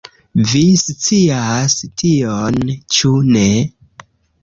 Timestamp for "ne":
3.33-3.49